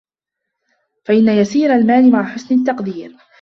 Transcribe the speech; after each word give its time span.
فَإِنَّ 1.05 1.27
يَسِيرَ 1.29 1.73
الْمَالِ 1.73 2.11
مَعَ 2.11 2.23
حُسْنِ 2.23 2.55
التَّقْدِيرِ 2.59 3.17